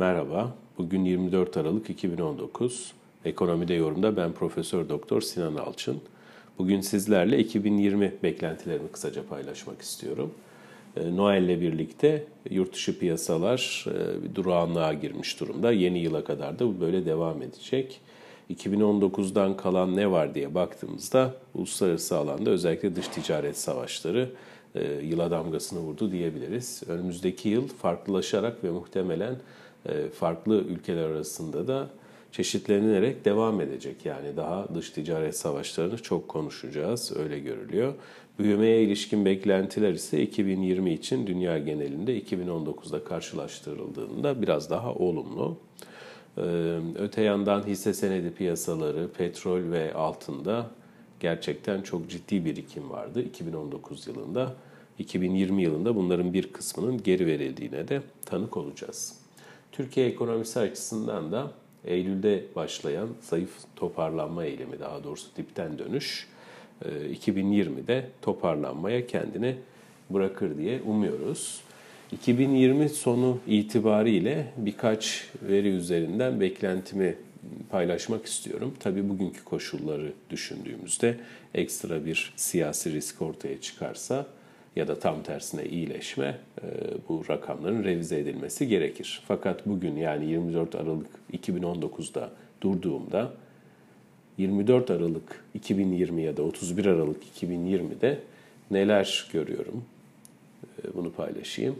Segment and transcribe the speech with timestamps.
[0.00, 2.92] Merhaba, bugün 24 Aralık 2019.
[3.24, 6.00] Ekonomide yorumda ben Profesör Doktor Sinan Alçın.
[6.58, 10.30] Bugün sizlerle 2020 beklentilerimi kısaca paylaşmak istiyorum.
[10.96, 15.72] Ee, Noel ile birlikte yurt dışı piyasalar e, durağanlığa girmiş durumda.
[15.72, 18.00] Yeni yıla kadar da bu böyle devam edecek.
[18.50, 24.30] 2019'dan kalan ne var diye baktığımızda uluslararası alanda özellikle dış ticaret savaşları
[24.74, 26.82] e, yıla damgasını vurdu diyebiliriz.
[26.88, 29.36] Önümüzdeki yıl farklılaşarak ve muhtemelen
[30.14, 31.88] farklı ülkeler arasında da
[32.32, 34.06] çeşitlenerek devam edecek.
[34.06, 37.94] Yani daha dış ticaret savaşlarını çok konuşacağız, öyle görülüyor.
[38.38, 45.56] Büyümeye ilişkin beklentiler ise 2020 için dünya genelinde 2019'da karşılaştırıldığında biraz daha olumlu.
[46.36, 46.42] E,
[46.98, 50.70] öte yandan hisse senedi piyasaları, petrol ve altında
[51.20, 54.54] gerçekten çok ciddi birikim vardı 2019 yılında.
[54.98, 59.20] 2020 yılında bunların bir kısmının geri verildiğine de tanık olacağız.
[59.72, 61.50] Türkiye ekonomisi açısından da
[61.84, 66.28] Eylül'de başlayan zayıf toparlanma eğilimi daha doğrusu dipten dönüş
[66.84, 69.56] 2020'de e, toparlanmaya kendini
[70.10, 71.60] bırakır diye umuyoruz.
[72.12, 77.16] 2020 sonu itibariyle birkaç veri üzerinden beklentimi
[77.70, 78.74] paylaşmak istiyorum.
[78.80, 81.16] Tabii bugünkü koşulları düşündüğümüzde
[81.54, 84.26] ekstra bir siyasi risk ortaya çıkarsa
[84.76, 86.66] ya da tam tersine iyileşme e,
[87.08, 89.22] bu rakamların revize edilmesi gerekir.
[89.28, 93.32] Fakat bugün yani 24 Aralık 2019'da durduğumda
[94.38, 98.18] 24 Aralık 2020 ya da 31 Aralık 2020'de
[98.70, 99.84] neler görüyorum?
[100.64, 101.76] E, bunu paylaşayım.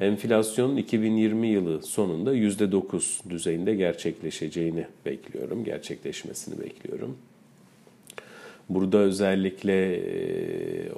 [0.00, 7.16] Enflasyonun 2020 yılı sonunda %9 düzeyinde gerçekleşeceğini bekliyorum, gerçekleşmesini bekliyorum.
[8.68, 10.00] Burada özellikle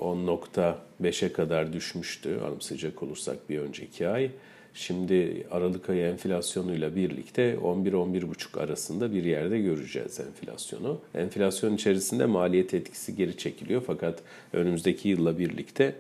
[0.01, 4.31] 10.5'e kadar düşmüştü anımsayacak olursak bir önceki ay.
[4.75, 11.01] Şimdi Aralık ayı enflasyonuyla birlikte 11-11,5 arasında bir yerde göreceğiz enflasyonu.
[11.15, 14.19] Enflasyon içerisinde maliyet etkisi geri çekiliyor fakat
[14.53, 15.95] önümüzdeki yılla birlikte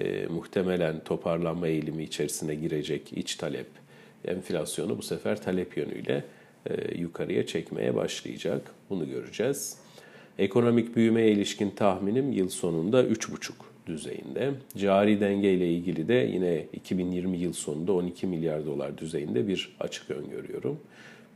[0.00, 3.66] e, muhtemelen toparlanma eğilimi içerisine girecek iç talep
[4.24, 6.24] enflasyonu bu sefer talep yönüyle
[6.70, 8.70] e, yukarıya çekmeye başlayacak.
[8.90, 9.76] Bunu göreceğiz.
[10.38, 13.52] Ekonomik büyümeye ilişkin tahminim yıl sonunda 3,5
[13.86, 14.50] düzeyinde.
[14.76, 20.10] Cari denge ile ilgili de yine 2020 yıl sonunda 12 milyar dolar düzeyinde bir açık
[20.10, 20.78] öngörüyorum.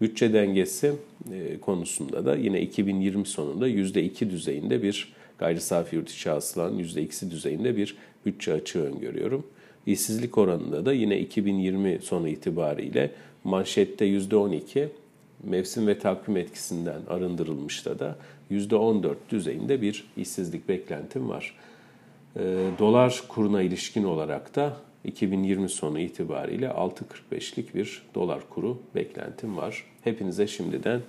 [0.01, 0.93] Bütçe dengesi
[1.33, 7.31] e, konusunda da yine 2020 sonunda %2 düzeyinde bir gayri safi yurt içi hasılanın %2'si
[7.31, 7.97] düzeyinde bir
[8.27, 9.47] bütçe açığı öngörüyorum.
[9.87, 13.11] İşsizlik oranında da yine 2020 sonu itibariyle
[13.45, 14.89] manşette %12,
[15.45, 18.17] mevsim ve takvim etkisinden arındırılmışta da
[18.51, 21.57] %14 düzeyinde bir işsizlik beklentim var.
[22.37, 22.41] E,
[22.79, 29.85] dolar kuruna ilişkin olarak da 2020 sonu itibariyle 6.45'lik bir dolar kuru beklentim var.
[30.05, 31.01] Hepinize şimdiden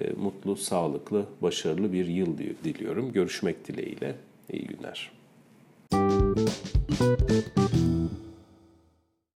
[0.00, 3.12] e, mutlu, sağlıklı, başarılı bir yıl diliyorum.
[3.12, 4.14] Görüşmek dileğiyle.
[4.52, 5.10] İyi günler.
[5.92, 8.23] Müzik